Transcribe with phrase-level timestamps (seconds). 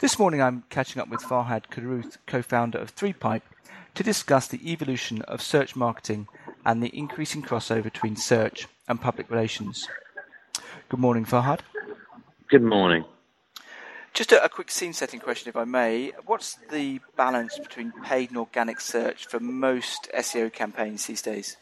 [0.00, 3.42] This morning I'm catching up with Farhad Karuth, co-founder of 3Pipe,
[3.94, 6.26] to discuss the evolution of search marketing
[6.66, 9.86] and the increasing crossover between search and public relations.
[10.88, 11.60] Good morning, Farhad.
[12.48, 13.04] Good morning.
[14.14, 16.12] Just a, a, quick scene setting question, if I may.
[16.26, 21.56] What's the balance between paid and organic search for most SEO campaigns these days?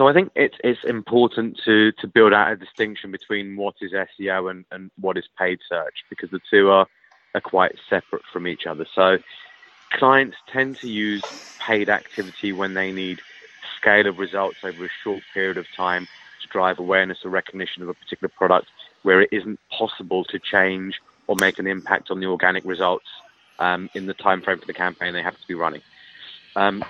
[0.00, 3.92] So I think it's it's important to to build out a distinction between what is
[3.92, 6.86] SEO and, and what is paid search because the two are
[7.34, 8.86] are quite separate from each other.
[8.94, 9.18] So
[9.92, 11.20] clients tend to use
[11.58, 13.20] paid activity when they need
[13.76, 16.08] scale of results over a short period of time
[16.40, 18.68] to drive awareness or recognition of a particular product
[19.02, 23.08] where it isn't possible to change or make an impact on the organic results
[23.58, 25.82] um, in the time frame for the campaign they have to be running.
[26.56, 26.82] Um,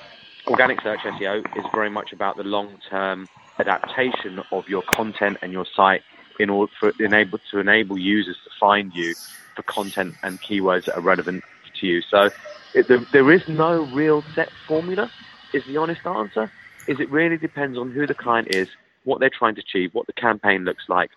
[0.46, 5.66] organic search SEO is very much about the long-term adaptation of your content and your
[5.76, 6.02] site
[6.38, 9.14] in order for enable to enable users to find you
[9.54, 11.44] for content and keywords that are relevant
[11.78, 12.00] to you.
[12.02, 12.30] So
[12.74, 15.10] it, there, there is no real set formula.
[15.52, 16.50] Is the honest answer?
[16.86, 18.68] Is it really depends on who the client is,
[19.04, 21.10] what they're trying to achieve, what the campaign looks like,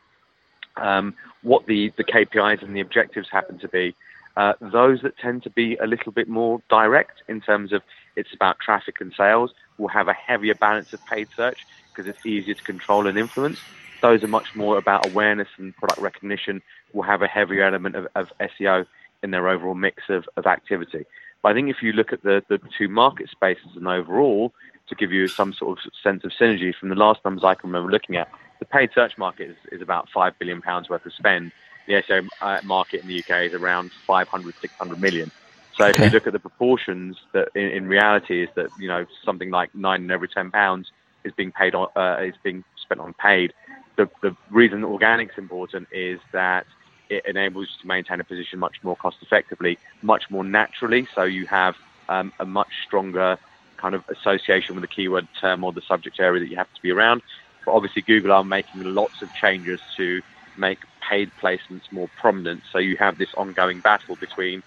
[0.76, 3.96] um, what the, the KPIs and the objectives happen to be,
[4.36, 7.82] uh, those that tend to be a little bit more direct in terms of
[8.16, 12.26] it's about traffic and sales We'll have a heavier balance of paid search because it's
[12.26, 13.60] easier to control and influence.
[14.02, 16.62] Those are much more about awareness and product recognition
[16.94, 18.86] We'll have a heavier element of, of SEO
[19.24, 21.06] in their overall mix of, of activity.
[21.42, 24.54] But I think if you look at the, the two market spaces and overall,
[24.88, 27.70] to give you some sort of sense of synergy from the last numbers I can
[27.70, 31.52] remember looking at, the paid search market is, is about £5 billion worth of spend
[31.88, 35.32] the SEO uh, market in the UK is around 500, 600 million.
[35.78, 36.06] So okay.
[36.06, 39.50] if you look at the proportions, that in, in, reality is that you know something
[39.50, 40.92] like nine in every ten pounds
[41.24, 43.54] is being paid on uh, is being spent on paid.
[43.96, 46.66] The the reason organic's important is that
[47.10, 51.08] it enables you to maintain a position much more cost effectively, much more naturally.
[51.16, 51.76] So you have
[52.10, 53.38] um, a much stronger
[53.78, 56.82] kind of association with the keyword term or the subject area that you have to
[56.82, 57.22] be around.
[57.66, 60.22] But obviously, Google are making lots of changes to
[60.58, 62.62] make paid placements more prominent.
[62.72, 64.64] So you have this ongoing battle between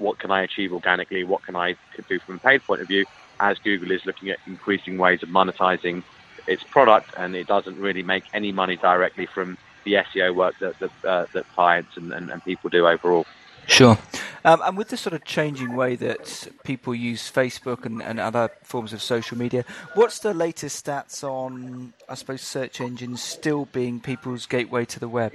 [0.00, 1.76] what can I achieve organically, what can I
[2.08, 3.04] do from a paid point of view,
[3.38, 6.02] as Google is looking at increasing ways of monetizing
[6.46, 10.78] its product, and it doesn't really make any money directly from the SEO work that
[10.78, 13.26] that, uh, that clients and, and, and people do overall.
[13.66, 13.98] Sure.
[14.44, 18.50] Um, and with the sort of changing way that people use Facebook and, and, other
[18.64, 24.00] forms of social media, what's the latest stats on, I suppose, search engines still being
[24.00, 25.34] people's gateway to the web?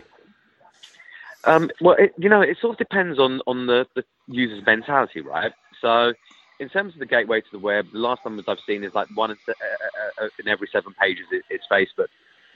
[1.46, 5.22] Um, well, it, you know, it sort of depends on, on the, the user's mentality,
[5.22, 5.52] right?
[5.82, 6.14] So,
[6.60, 9.08] in terms of the gateway to the web, the last numbers I've seen is like
[9.16, 12.08] one in, uh, uh, uh, in every seven pages is, is Facebook.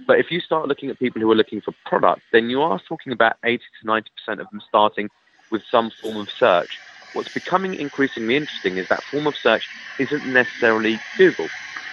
[0.08, 2.80] But if you start looking at people who are looking for product, then you are
[2.88, 4.02] talking about 80 to 90%
[4.40, 5.10] of them starting
[5.52, 6.70] with some form of search.
[7.14, 9.64] What's becoming increasingly interesting is that form of search
[10.00, 11.50] isn't necessarily Google.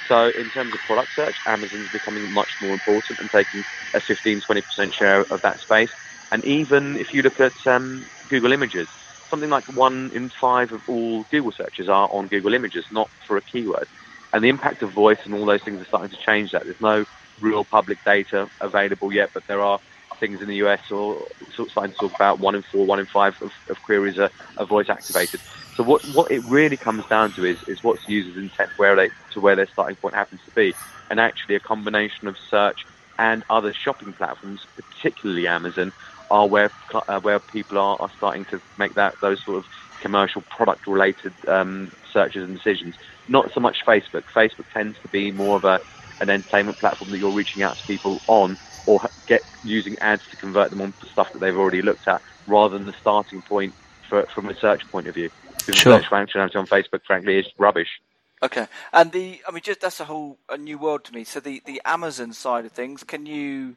[0.09, 3.65] So in terms of product search, Amazon is becoming much more important and taking
[3.95, 5.91] a 15, 20% share of that space.
[6.33, 8.89] And even if you look at um, Google Images,
[9.29, 13.37] something like one in five of all Google searches are on Google Images, not for
[13.37, 13.89] a keyword.
[14.33, 16.65] And the impact of voice and all those things are starting to change that.
[16.65, 17.05] There's no
[17.41, 19.81] real public data available yet, but there are
[20.19, 21.23] things in the US or
[21.55, 24.19] sort of starting to talk about one in four, one in five of, of queries
[24.19, 25.41] are, are, voice activated.
[25.75, 29.11] So what what it really comes down to is is what's users' intent where they
[29.33, 30.75] to where their starting point happens to be,
[31.11, 32.87] and actually a combination of search
[33.19, 35.93] and other shopping platforms, particularly Amazon,
[36.31, 36.71] are where
[37.09, 39.67] uh, where people are, are starting to make that those sort of
[40.01, 42.95] commercial product related um, searches and decisions.
[43.29, 44.23] Not so much Facebook.
[44.23, 45.81] Facebook tends to be more of a
[46.21, 50.37] an entertainment platform that you're reaching out to people on or get using ads to
[50.37, 53.75] convert them on onto stuff that they've already looked at, rather than the starting point
[54.09, 55.31] for, from a search point of view.
[55.59, 56.01] Because sure.
[56.01, 58.01] search functionality on Facebook, frankly, is rubbish.
[58.43, 61.25] Okay, and the I mean, just that's a whole a new world to me.
[61.25, 63.77] So the the Amazon side of things, can you,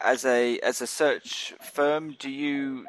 [0.00, 2.86] as a as a search firm, do you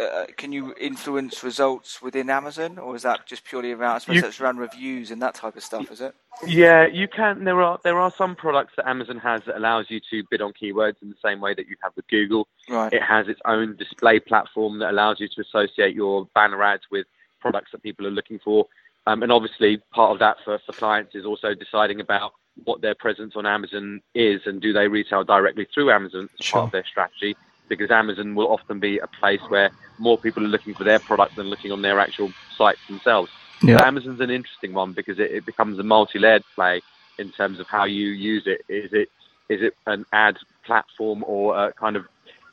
[0.00, 3.96] uh, can you influence results within Amazon, or is that just purely around?
[3.96, 6.14] I suppose you, that's around reviews and that type of stuff, is it?
[6.46, 7.44] Yeah, you can.
[7.44, 10.52] There are there are some products that Amazon has that allows you to bid on
[10.52, 12.48] keywords in the same way that you have with Google.
[12.68, 12.92] Right.
[12.92, 17.06] It has its own display platform that allows you to associate your banner ads with
[17.40, 18.66] products that people are looking for.
[19.06, 22.32] Um, and obviously, part of that for, for clients is also deciding about
[22.64, 26.60] what their presence on Amazon is and do they retail directly through Amazon as sure.
[26.60, 27.36] part of their strategy
[27.68, 31.36] because Amazon will often be a place where more people are looking for their product
[31.36, 33.30] than looking on their actual sites themselves.
[33.62, 33.78] Yeah.
[33.78, 36.80] So Amazon's an interesting one because it, it becomes a multi-layered play
[37.18, 38.62] in terms of how you use it.
[38.68, 39.10] Is it
[39.48, 42.06] is it an ad platform or a kind of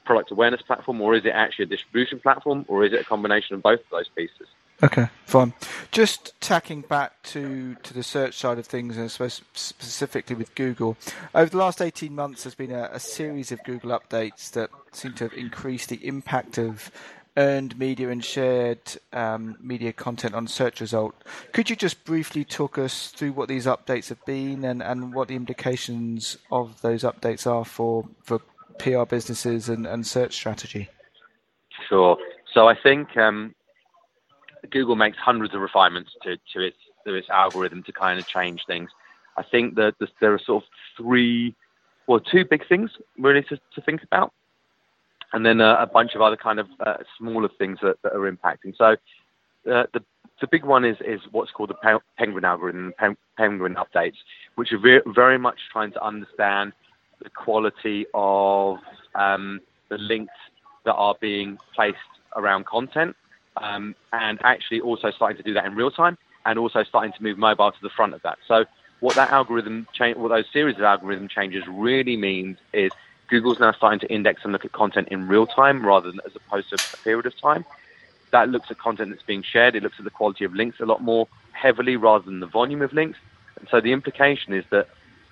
[0.05, 3.55] product awareness platform, or is it actually a distribution platform, or is it a combination
[3.55, 4.47] of both of those pieces?
[4.83, 5.53] Okay, fine.
[5.95, 10.97] Just tacking back to, to the search side of things, and specifically with Google,
[11.33, 15.13] over the last 18 months, there's been a, a series of Google updates that seem
[15.13, 16.91] to have increased the impact of
[17.37, 18.81] earned media and shared
[19.13, 21.15] um, media content on search result.
[21.53, 25.29] Could you just briefly talk us through what these updates have been and, and what
[25.29, 28.41] the implications of those updates are for, for
[28.79, 30.89] PR businesses and, and search strategy?
[31.87, 32.17] Sure.
[32.53, 33.55] So I think um,
[34.71, 38.65] Google makes hundreds of refinements to, to its to its algorithm to kind of change
[38.65, 38.89] things.
[39.37, 41.53] I think that there are sort of three,
[42.07, 44.33] well, two big things really to, to think about,
[45.33, 48.31] and then a, a bunch of other kind of uh, smaller things that, that, are
[48.31, 48.75] impacting.
[48.77, 48.93] So
[49.71, 50.03] uh, the
[50.41, 52.93] the big one is is what's called the Penguin algorithm,
[53.37, 54.17] Penguin updates,
[54.55, 56.73] which are very, very much trying to understand
[57.23, 58.77] the quality of
[59.15, 60.33] um, the links
[60.85, 61.97] that are being placed
[62.35, 63.15] around content
[63.61, 67.23] um, and actually also starting to do that in real time and also starting to
[67.23, 68.37] move mobile to the front of that.
[68.47, 68.65] So
[68.99, 72.91] what that algorithm change, what those series of algorithm changes really means is
[73.29, 76.33] Google's now starting to index and look at content in real time rather than as
[76.35, 77.65] opposed to a period of time.
[78.31, 79.75] That looks at content that's being shared.
[79.75, 82.81] It looks at the quality of links a lot more heavily rather than the volume
[82.81, 83.17] of links.
[83.59, 84.87] And so the implication is that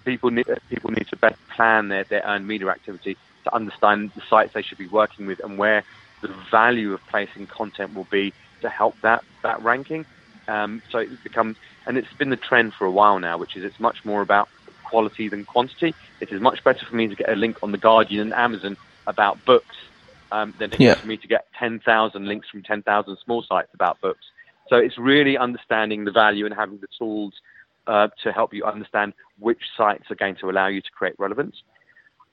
[0.05, 4.21] people need, people need to better plan their, their earned media activity to understand the
[4.29, 5.83] sites they should be working with and where
[6.23, 10.05] the value of placing content will be to help that that ranking.
[10.47, 11.55] Um, so it becomes,
[11.85, 14.49] and it's been the trend for a while now, which is it's much more about
[14.83, 15.93] quality than quantity.
[16.19, 18.77] It is much better for me to get a link on the Guardian and Amazon
[19.07, 19.75] about books
[20.31, 20.93] um, than it yeah.
[20.93, 24.25] is for me to get 10,000 links from 10,000 small sites about books.
[24.69, 27.33] So it's really understanding the value and having the tools
[27.87, 31.63] uh, to help you understand which sites are going to allow you to create relevance.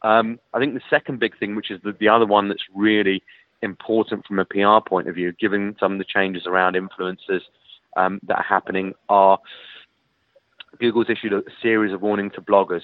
[0.03, 3.23] Um, I think the second big thing, which is the, the other one that's really
[3.63, 7.43] important from a PR point of view, given some of the changes around influencers
[7.97, 9.39] um, that are happening, are
[10.79, 12.83] Google's issued a series of warnings to bloggers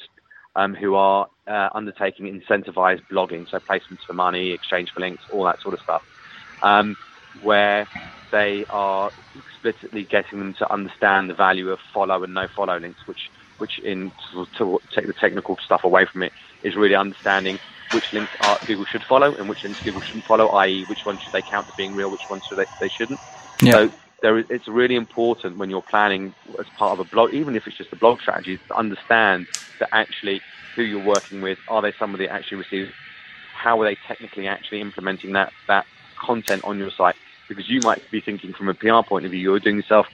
[0.56, 5.44] um, who are uh, undertaking incentivized blogging, so placements for money, exchange for links, all
[5.44, 6.02] that sort of stuff,
[6.62, 6.96] um,
[7.40, 7.86] where
[8.32, 13.00] they are explicitly getting them to understand the value of follow and no follow links,
[13.06, 16.32] which, which in to, to take the technical stuff away from it,
[16.62, 17.58] is really understanding
[17.92, 21.20] which links are, Google should follow and which links Google shouldn't follow, i.e., which ones
[21.22, 23.20] should they count as being real, which ones should they, they shouldn't.
[23.62, 23.72] Yeah.
[23.72, 23.92] So
[24.22, 27.66] there is, it's really important when you're planning as part of a blog, even if
[27.66, 29.46] it's just a blog strategy, to understand
[29.78, 30.40] that actually
[30.74, 32.92] who you're working with, are they somebody that actually receives,
[33.54, 35.86] how are they technically actually implementing that, that
[36.18, 37.16] content on your site?
[37.48, 40.06] Because you might be thinking from a PR point of view, you're doing yourself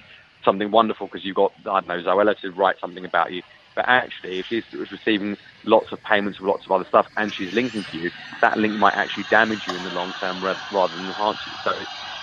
[0.44, 3.42] something wonderful because you've got, I don't know, Zoella to write something about you.
[3.74, 7.52] But actually, if she's receiving lots of payments for lots of other stuff and she's
[7.54, 8.10] linking to you,
[8.40, 11.52] that link might actually damage you in the long term rather than enhance you.
[11.64, 11.74] So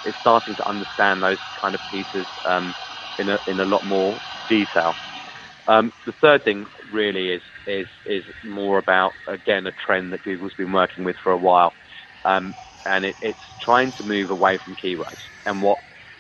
[0.06, 2.76] it's starting to understand those kind of pieces um,
[3.18, 4.18] in, a, in a lot more
[4.48, 4.96] detail.
[5.68, 10.54] Um, the third thing really is, is, is more about, again, a trend that Google's
[10.54, 11.74] been working with for a while.
[12.26, 12.56] Um,
[12.86, 15.20] and it, it's trying to move away from keywords.
[15.46, 15.78] And what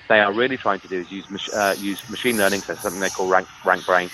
[0.08, 3.10] they are really trying to do is use, uh, use machine learning, so something they
[3.10, 4.12] call rank, RankBrain,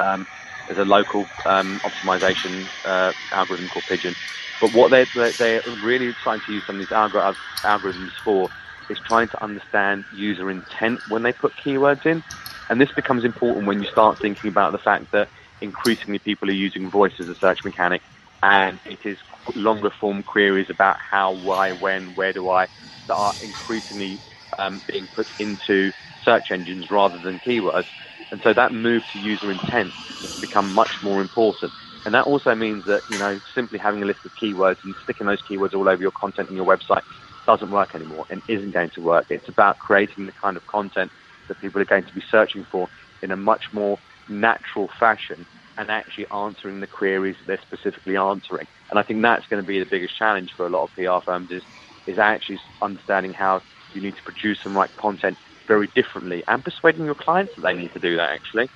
[0.00, 0.26] um,
[0.66, 4.16] there's a local um, optimization uh, algorithm called Pigeon.
[4.60, 8.50] But what they're, they're really trying to use some of these algor- algorithms for
[8.88, 12.22] is trying to understand user intent when they put keywords in.
[12.70, 15.28] And this becomes important when you start thinking about the fact that
[15.60, 18.02] increasingly people are using voice as a search mechanic
[18.42, 19.18] and it is
[19.54, 22.66] longer form queries about how, why, when, where do I
[23.08, 24.22] that are increasingly
[24.58, 25.92] um, being put into
[26.24, 27.86] search engines rather than keywords.
[28.30, 31.72] And so that move to user intent has become much more important.
[32.04, 35.26] And that also means that, you know, simply having a list of keywords and sticking
[35.26, 37.02] those keywords all over your content and your website
[37.46, 39.26] doesn't work anymore and isn't going to work.
[39.30, 41.12] It's about creating the kind of content
[41.48, 42.88] that people are going to be searching for
[43.22, 45.46] in a much more natural fashion
[45.78, 48.66] and actually answering the queries that they're specifically answering.
[48.90, 51.24] And I think that's going to be the biggest challenge for a lot of PR
[51.24, 51.62] firms is,
[52.06, 55.38] is actually understanding how you need to produce and write content
[55.70, 58.68] very differently and persuading your clients that they need to do that actually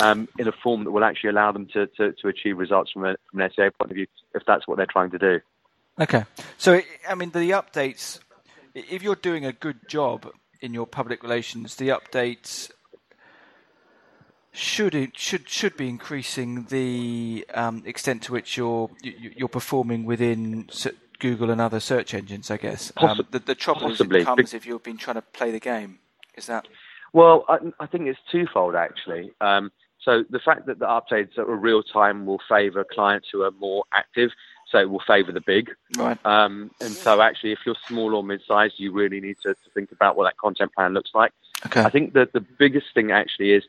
[0.00, 3.06] um, in a form that will actually allow them to, to, to achieve results from,
[3.06, 5.40] a, from an SEO point of view if that's what they're trying to do.
[5.98, 6.24] Okay.
[6.58, 8.18] So, I mean, the updates,
[8.74, 10.30] if you're doing a good job
[10.60, 12.70] in your public relations, the updates
[14.54, 20.68] should it should should be increasing the um, extent to which you're you're performing within
[21.18, 22.50] Google and other search engines.
[22.50, 24.24] I guess um, the, the trouble Possibly.
[24.24, 26.00] comes if you've been trying to play the game.
[26.36, 26.66] Is that?
[27.12, 29.32] Well, I, I think it's twofold actually.
[29.40, 29.70] Um,
[30.00, 33.84] so the fact that the updates are real time will favour clients who are more
[33.92, 34.30] active.
[34.68, 35.70] so it will favour the big.
[35.96, 36.18] Right.
[36.26, 39.92] Um, and so actually, if you're small or mid-sized, you really need to, to think
[39.92, 41.32] about what that content plan looks like.
[41.66, 41.82] Okay.
[41.82, 43.62] I think that the biggest thing actually is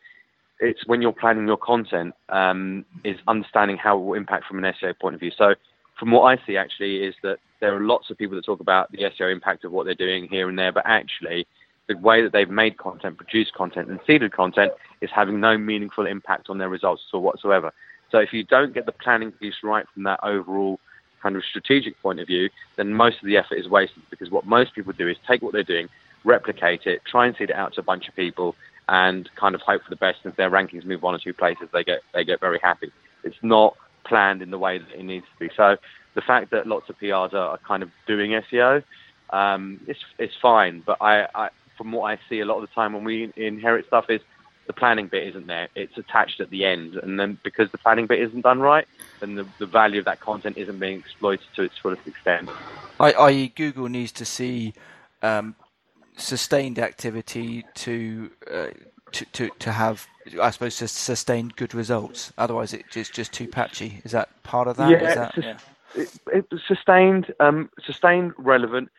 [0.59, 4.73] it's when you're planning your content um, is understanding how it will impact from an
[4.73, 5.31] SEO point of view.
[5.37, 5.53] So
[5.99, 8.91] from what I see actually is that there are lots of people that talk about
[8.91, 11.45] the SEO impact of what they're doing here and there, but actually
[11.93, 14.71] the way that they've made content, produced content, and seeded content
[15.01, 17.73] is having no meaningful impact on their results all whatsoever.
[18.11, 20.79] So if you don't get the planning piece right from that overall
[21.21, 24.45] kind of strategic point of view, then most of the effort is wasted because what
[24.45, 25.87] most people do is take what they're doing,
[26.23, 28.55] replicate it, try and seed it out to a bunch of people,
[28.89, 30.19] and kind of hope for the best.
[30.23, 32.91] And if their rankings move one or two places, they get they get very happy.
[33.23, 35.49] It's not planned in the way that it needs to be.
[35.55, 35.77] So
[36.13, 38.83] the fact that lots of PRs are, are kind of doing SEO,
[39.29, 40.83] um, it's it's fine.
[40.85, 43.87] But I, I, from what I see a lot of the time when we inherit
[43.87, 44.21] stuff is
[44.67, 45.67] the planning bit isn't there.
[45.75, 48.87] It's attached at the end, and then because the planning bit isn't done right,
[49.19, 52.49] then the, the value of that content isn't being exploited to its fullest extent.
[52.99, 54.73] I.e., Google needs to see
[55.21, 55.55] um,
[56.15, 58.67] sustained activity to, uh,
[59.11, 60.07] to to to have,
[60.41, 62.31] I suppose, to sustain good results.
[62.37, 64.01] Otherwise, it's just, just too patchy.
[64.05, 64.89] Is that part of that?
[64.89, 65.57] Yeah, that, yeah.
[65.95, 68.89] It, it, sustained, um, sustained, relevant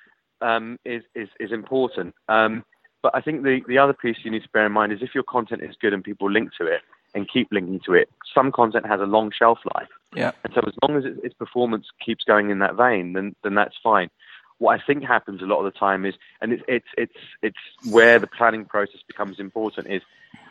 [0.44, 2.14] um, is, is is important.
[2.28, 2.64] Um,
[3.02, 5.14] but I think the, the other piece you need to bear in mind is if
[5.14, 6.80] your content is good and people link to it
[7.14, 9.88] and keep linking to it, some content has a long shelf life.
[10.14, 10.32] Yeah.
[10.42, 13.76] And so as long as its performance keeps going in that vein, then then that's
[13.82, 14.10] fine.
[14.58, 17.92] What I think happens a lot of the time is, and it's it's it's it's
[17.92, 19.88] where the planning process becomes important.
[19.88, 20.02] Is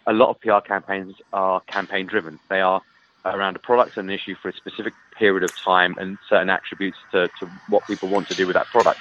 [0.05, 2.39] a lot of PR campaigns are campaign driven.
[2.49, 2.81] They are
[3.25, 6.97] around a product and an issue for a specific period of time and certain attributes
[7.11, 8.99] to, to what people want to do with that product.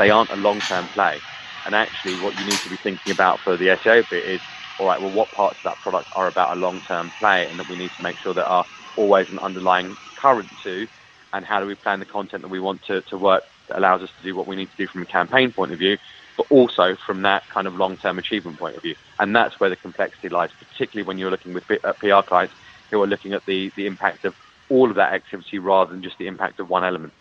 [0.00, 1.20] They aren't a long term play.
[1.66, 4.40] And actually, what you need to be thinking about for the SEO bit is,
[4.78, 7.58] all right, well, what parts of that product are about a long term play and
[7.58, 8.64] that we need to make sure that are
[8.96, 10.88] always an underlying current to,
[11.34, 14.00] and how do we plan the content that we want to, to work that allows
[14.00, 15.98] us to do what we need to do from a campaign point of view,
[16.38, 18.94] but also from that kind of long term achievement point of view.
[19.18, 22.54] And that's where the complexity lies, particularly when you're looking with PR uh, clients
[22.90, 24.34] who are looking at the, the impact of
[24.70, 27.12] all of that activity rather than just the impact of one element.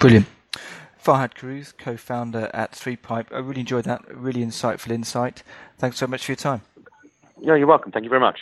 [0.00, 0.26] Brilliant.
[1.08, 3.32] Farhad Karouz, co-founder at 3Pipe.
[3.32, 4.02] I really enjoyed that.
[4.14, 5.42] Really insightful insight.
[5.78, 6.60] Thanks so much for your time.
[7.40, 7.92] Yeah, you're welcome.
[7.92, 8.40] Thank you very much.